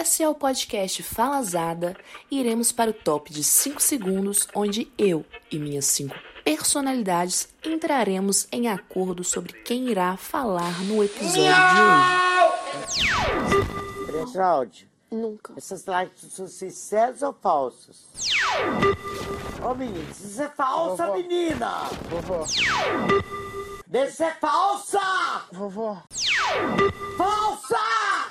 [0.00, 1.96] Esse é o podcast Falazada
[2.30, 8.46] e iremos para o top de 5 segundos, onde eu e minhas 5 personalidades entraremos
[8.52, 11.80] em acordo sobre quem irá falar no episódio de
[13.02, 14.06] hoje.
[14.06, 14.88] Pretraude.
[15.10, 15.54] Nunca.
[15.56, 18.06] Essas lives são sinceros ou falsos?
[19.68, 21.18] Ô menino, isso é falsa, Vovó.
[21.18, 21.82] menina!
[22.08, 22.44] Vovó,
[23.86, 25.00] Deixa ser falsa!
[25.52, 26.00] vovó,
[27.16, 28.27] Falsa!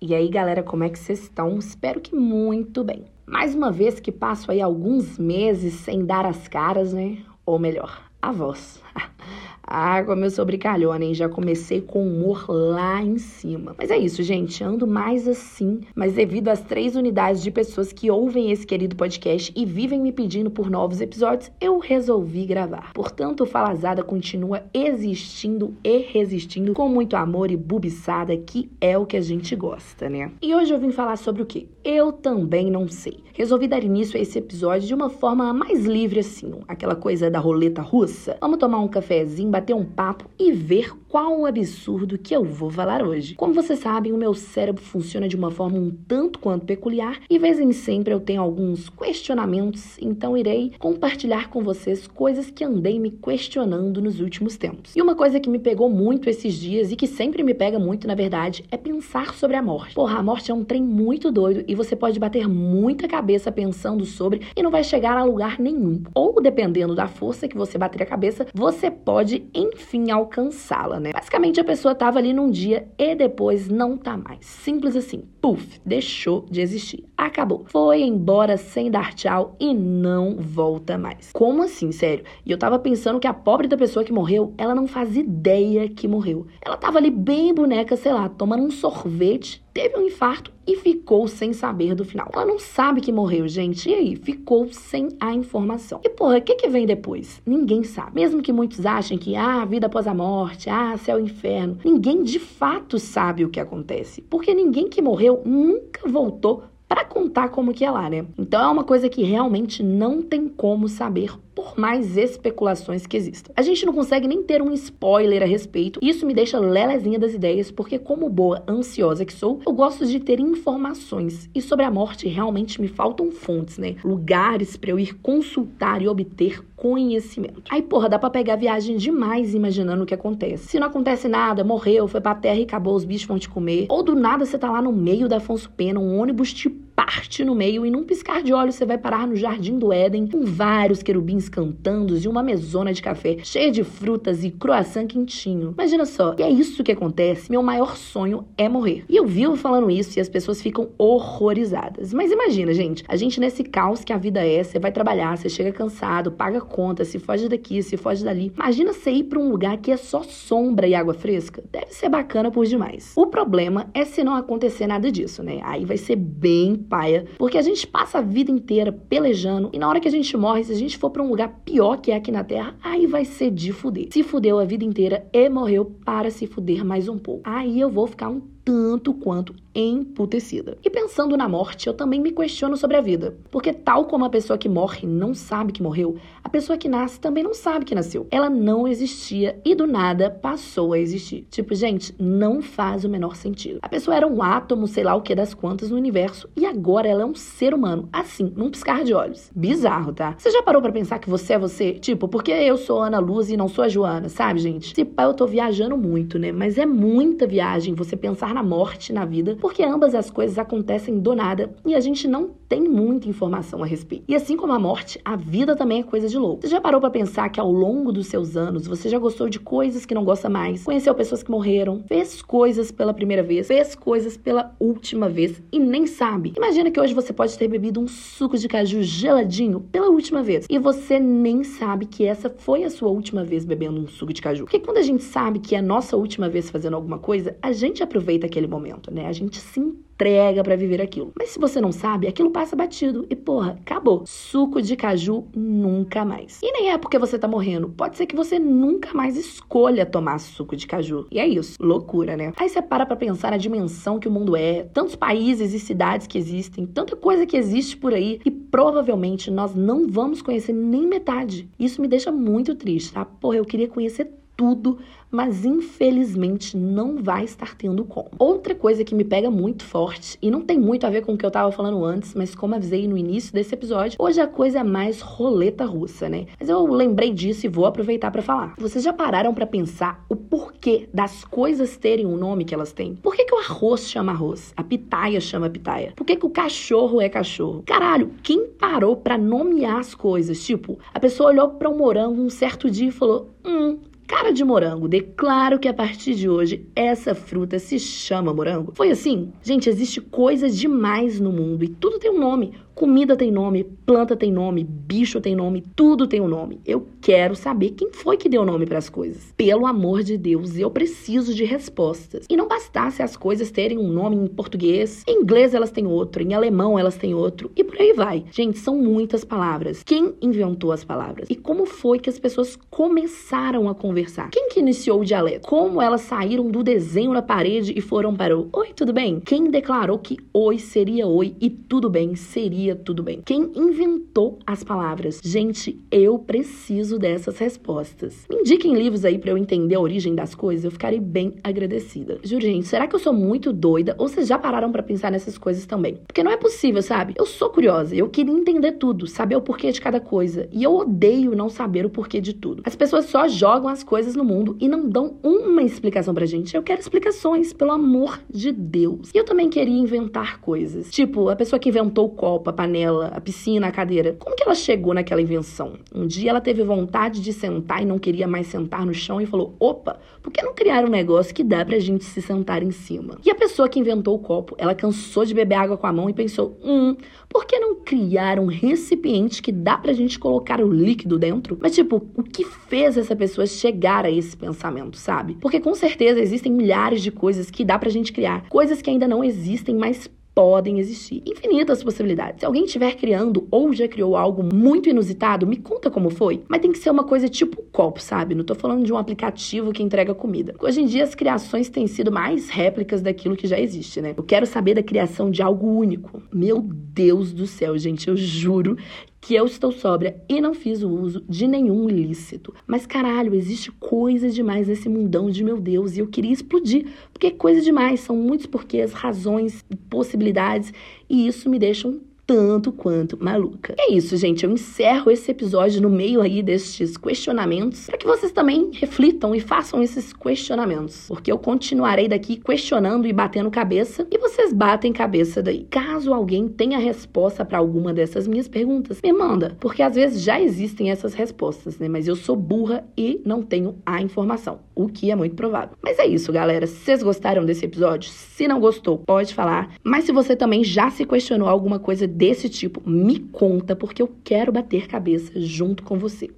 [0.00, 1.58] E aí, galera, como é que vocês estão?
[1.58, 3.06] Espero que muito bem.
[3.26, 7.18] Mais uma vez que passo aí alguns meses sem dar as caras, né?
[7.44, 8.80] Ou melhor, a voz.
[9.66, 11.14] Ah, como eu sou brincalhona, hein?
[11.14, 13.74] Já comecei com humor lá em cima.
[13.78, 14.62] Mas é isso, gente.
[14.62, 15.80] Ando mais assim.
[15.94, 20.12] Mas devido às três unidades de pessoas que ouvem esse querido podcast e vivem me
[20.12, 22.92] pedindo por novos episódios, eu resolvi gravar.
[22.92, 29.06] Portanto, o Falazada continua existindo e resistindo com muito amor e bubiçada, que é o
[29.06, 30.30] que a gente gosta, né?
[30.42, 31.66] E hoje eu vim falar sobre o quê?
[31.82, 33.24] Eu também não sei.
[33.32, 37.38] Resolvi dar início a esse episódio de uma forma mais livre assim, aquela coisa da
[37.38, 38.36] roleta russa.
[38.40, 42.68] Vamos tomar um cafezinho, bater um papo e ver qual o absurdo que eu vou
[42.68, 43.36] falar hoje.
[43.36, 47.38] Como vocês sabem, o meu cérebro funciona de uma forma um tanto quanto peculiar e
[47.38, 52.98] vez em sempre eu tenho alguns questionamentos, então irei compartilhar com vocês coisas que andei
[52.98, 54.96] me questionando nos últimos tempos.
[54.96, 58.08] E uma coisa que me pegou muito esses dias e que sempre me pega muito,
[58.08, 59.94] na verdade, é pensar sobre a morte.
[59.94, 64.04] Porra, a morte é um trem muito doido e você pode bater muita cabeça pensando
[64.04, 66.02] sobre e não vai chegar a lugar nenhum.
[66.12, 71.12] Ou dependendo da força que você bater a cabeça, você pode enfim alcançá-la, né?
[71.12, 74.46] Basicamente a pessoa tava ali num dia e depois não tá mais.
[74.46, 75.24] Simples assim.
[75.40, 77.04] Puf, deixou de existir.
[77.16, 77.64] Acabou.
[77.66, 81.30] Foi embora sem dar tchau e não volta mais.
[81.32, 82.24] Como assim, sério?
[82.44, 85.88] E eu tava pensando que a pobre da pessoa que morreu, ela não faz ideia
[85.88, 86.46] que morreu.
[86.60, 91.28] Ela tava ali bem boneca, sei lá, tomando um sorvete, teve um infarto e ficou
[91.28, 92.28] sem saber do final.
[92.32, 93.88] Ela não sabe que morreu, gente.
[93.88, 94.16] E aí?
[94.16, 96.00] Ficou sem a informação.
[96.02, 97.40] E porra, o que que vem depois?
[97.46, 98.20] Ninguém sabe.
[98.20, 101.78] Mesmo que muitos achem que, ah, vida após a morte, ah, céu e inferno.
[101.84, 104.22] Ninguém de fato sabe o que acontece.
[104.22, 108.26] Porque ninguém que morreu nunca voltou para contar como que é lá, né?
[108.38, 113.52] Então é uma coisa que realmente não tem como saber por mais especulações que existam.
[113.56, 116.00] A gente não consegue nem ter um spoiler a respeito.
[116.02, 120.18] Isso me deixa lelezinha das ideias, porque como boa ansiosa que sou, eu gosto de
[120.20, 121.48] ter informações.
[121.54, 123.96] E sobre a morte realmente me faltam fontes, né?
[124.04, 127.62] Lugares para eu ir consultar e obter conhecimento.
[127.70, 130.68] Aí, porra, dá pra pegar viagem demais imaginando o que acontece.
[130.68, 133.86] Se não acontece nada, morreu, foi pra terra e acabou, os bichos vão te comer.
[133.88, 136.68] Ou do nada você tá lá no meio da Afonso Pena, um ônibus te
[137.04, 140.26] parte no meio e num piscar de olhos você vai parar no Jardim do Éden
[140.26, 145.74] com vários querubins cantando e uma mesona de café cheia de frutas e croissant quentinho.
[145.76, 147.50] Imagina só, e é isso que acontece.
[147.50, 149.04] Meu maior sonho é morrer.
[149.06, 152.14] E eu vivo falando isso e as pessoas ficam horrorizadas.
[152.14, 155.50] Mas imagina, gente, a gente nesse caos que a vida é, você vai trabalhar, você
[155.50, 158.50] chega cansado, paga conta, se foge daqui, se foge dali.
[158.54, 161.62] Imagina você ir para um lugar que é só sombra e água fresca.
[161.70, 163.12] Deve ser bacana por demais.
[163.14, 165.60] O problema é se não acontecer nada disso, né?
[165.64, 169.88] Aí vai ser bem paia, porque a gente passa a vida inteira pelejando e na
[169.88, 172.14] hora que a gente morre, se a gente for para um lugar pior que é
[172.14, 174.06] aqui na Terra, aí vai ser de fuder.
[174.12, 177.42] Se fudeu a vida inteira e morreu para se fuder mais um pouco.
[177.42, 180.78] Aí eu vou ficar um tanto quanto emputecida.
[180.84, 183.36] E pensando na morte, eu também me questiono sobre a vida.
[183.50, 187.18] Porque, tal como a pessoa que morre não sabe que morreu, a pessoa que nasce
[187.18, 188.26] também não sabe que nasceu.
[188.30, 191.46] Ela não existia e do nada passou a existir.
[191.50, 193.80] Tipo, gente, não faz o menor sentido.
[193.82, 197.08] A pessoa era um átomo, sei lá o que das quantas no universo, e agora
[197.08, 199.50] ela é um ser humano, assim, num piscar de olhos.
[199.54, 200.34] Bizarro, tá?
[200.38, 201.94] Você já parou para pensar que você é você?
[201.94, 204.94] Tipo, porque eu sou Ana Luz e não sou a Joana, sabe, gente?
[204.94, 206.52] Se pá, eu tô viajando muito, né?
[206.52, 211.18] Mas é muita viagem você pensar na morte, na vida, porque ambas as coisas acontecem
[211.18, 214.24] do nada e a gente não tem muita informação a respeito.
[214.26, 216.62] E assim como a morte, a vida também é coisa de louco.
[216.62, 219.60] Você já parou para pensar que ao longo dos seus anos você já gostou de
[219.60, 223.94] coisas que não gosta mais, conheceu pessoas que morreram, fez coisas pela primeira vez, fez
[223.94, 226.54] coisas pela última vez e nem sabe?
[226.56, 230.66] Imagina que hoje você pode ter bebido um suco de caju geladinho pela última vez
[230.70, 234.40] e você nem sabe que essa foi a sua última vez bebendo um suco de
[234.40, 234.64] caju.
[234.64, 237.72] Porque quando a gente sabe que é a nossa última vez fazendo alguma coisa, a
[237.72, 239.26] gente aproveita aquele momento, né?
[239.26, 241.32] A gente se entrega para viver aquilo.
[241.36, 244.24] Mas se você não sabe, aquilo passa batido e porra, acabou.
[244.26, 246.60] Suco de caju nunca mais.
[246.62, 250.38] E nem é porque você tá morrendo, pode ser que você nunca mais escolha tomar
[250.38, 251.26] suco de caju.
[251.30, 252.52] E é isso, loucura, né?
[252.56, 256.26] Aí você para pra pensar na dimensão que o mundo é, tantos países e cidades
[256.26, 261.06] que existem, tanta coisa que existe por aí e provavelmente nós não vamos conhecer nem
[261.06, 261.68] metade.
[261.78, 263.24] Isso me deixa muito triste, tá?
[263.24, 264.98] Porra, eu queria conhecer tudo,
[265.30, 268.30] mas infelizmente não vai estar tendo como.
[268.38, 271.36] Outra coisa que me pega muito forte, e não tem muito a ver com o
[271.36, 274.78] que eu tava falando antes, mas como avisei no início desse episódio, hoje a coisa
[274.78, 276.46] é mais roleta russa, né?
[276.58, 278.74] Mas eu lembrei disso e vou aproveitar para falar.
[278.78, 283.16] Vocês já pararam para pensar o porquê das coisas terem o nome que elas têm?
[283.16, 284.72] Por que, que o arroz chama arroz?
[284.76, 286.12] A pitaia chama pitaia?
[286.14, 287.82] Por que, que o cachorro é cachorro?
[287.84, 290.64] Caralho, quem parou para nomear as coisas?
[290.64, 294.64] Tipo, a pessoa olhou para um morango um certo dia e falou: Hum, Cara de
[294.64, 298.92] morango, declaro que a partir de hoje essa fruta se chama morango.
[298.94, 299.52] Foi assim?
[299.62, 302.72] Gente, existe coisa demais no mundo e tudo tem um nome.
[302.94, 306.80] Comida tem nome, planta tem nome, bicho tem nome, tudo tem um nome.
[306.86, 309.52] Eu quero saber quem foi que deu nome para as coisas.
[309.56, 312.46] Pelo amor de Deus, eu preciso de respostas.
[312.48, 316.40] E não bastasse as coisas terem um nome em português, em inglês elas têm outro,
[316.40, 318.44] em alemão elas têm outro e por aí vai.
[318.52, 320.04] Gente, são muitas palavras.
[320.04, 321.50] Quem inventou as palavras?
[321.50, 324.50] E como foi que as pessoas começaram a conversar?
[324.50, 325.66] Quem que iniciou o dialeto?
[325.66, 329.40] Como elas saíram do desenho na parede e foram para o Oi, tudo bem?
[329.40, 333.40] Quem declarou que oi seria oi e tudo bem seria tudo bem.
[333.44, 335.40] Quem inventou as palavras?
[335.44, 338.46] Gente, eu preciso dessas respostas.
[338.50, 342.40] Me indiquem livros aí para eu entender a origem das coisas, eu ficarei bem agradecida.
[342.42, 345.56] Juro, gente, será que eu sou muito doida ou vocês já pararam para pensar nessas
[345.56, 346.18] coisas também?
[346.26, 347.34] Porque não é possível, sabe?
[347.38, 350.94] Eu sou curiosa, eu queria entender tudo, saber o porquê de cada coisa, e eu
[350.94, 352.82] odeio não saber o porquê de tudo.
[352.84, 356.74] As pessoas só jogam as coisas no mundo e não dão uma explicação pra gente.
[356.74, 359.30] Eu quero explicações, pelo amor de Deus.
[359.34, 361.10] E eu também queria inventar coisas.
[361.10, 364.36] Tipo, a pessoa que inventou o copo, panela, a piscina, a cadeira.
[364.38, 365.94] Como que ela chegou naquela invenção?
[366.14, 369.46] Um dia ela teve vontade de sentar e não queria mais sentar no chão e
[369.46, 372.90] falou: opa, por que não criar um negócio que dá pra gente se sentar em
[372.90, 373.38] cima?
[373.44, 376.28] E a pessoa que inventou o copo, ela cansou de beber água com a mão
[376.28, 377.16] e pensou: hum,
[377.48, 381.78] por que não criar um recipiente que dá pra gente colocar o líquido dentro?
[381.80, 385.56] Mas, tipo, o que fez essa pessoa chegar a esse pensamento, sabe?
[385.60, 389.28] Porque com certeza existem milhares de coisas que dá pra gente criar, coisas que ainda
[389.28, 392.60] não existem, mas podem existir infinitas possibilidades.
[392.60, 396.62] Se alguém estiver criando ou já criou algo muito inusitado, me conta como foi.
[396.68, 398.54] Mas tem que ser uma coisa tipo copo, sabe?
[398.54, 400.74] Não tô falando de um aplicativo que entrega comida.
[400.80, 404.34] Hoje em dia as criações têm sido mais réplicas daquilo que já existe, né?
[404.36, 406.42] Eu quero saber da criação de algo único.
[406.52, 408.96] Meu Deus do céu, gente, eu juro
[409.44, 412.74] que eu estou sóbria e não fiz o uso de nenhum ilícito.
[412.86, 417.50] Mas caralho, existe coisa demais nesse mundão de meu Deus e eu queria explodir, porque
[417.50, 420.94] coisa demais, são muitos porquês, razões, possibilidades
[421.28, 423.94] e isso me deixa um tanto quanto maluca.
[423.98, 424.64] É isso, gente.
[424.64, 429.60] Eu encerro esse episódio no meio aí destes questionamentos para que vocês também reflitam e
[429.60, 435.62] façam esses questionamentos, porque eu continuarei daqui questionando e batendo cabeça e vocês batem cabeça
[435.62, 435.86] daí.
[435.90, 440.60] Caso alguém tenha resposta para alguma dessas minhas perguntas, me manda, porque às vezes já
[440.60, 442.08] existem essas respostas, né?
[442.08, 445.96] Mas eu sou burra e não tenho a informação, o que é muito provável.
[446.02, 446.86] Mas é isso, galera.
[446.86, 449.94] Se vocês gostaram desse episódio, se não gostou, pode falar.
[450.02, 454.30] Mas se você também já se questionou alguma coisa desse tipo, me conta, porque eu
[454.42, 456.50] quero bater cabeça junto com você.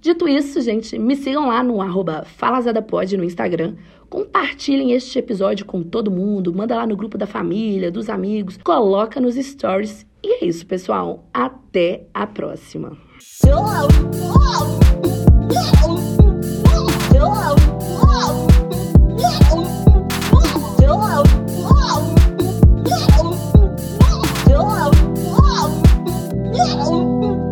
[0.00, 3.76] Dito isso, gente, me sigam lá no arroba falazadapod no Instagram.
[4.10, 9.20] Compartilhem este episódio com todo mundo, manda lá no grupo da família, dos amigos, coloca
[9.20, 10.04] nos stories.
[10.22, 11.24] E é isso, pessoal.
[11.32, 12.98] Até a próxima.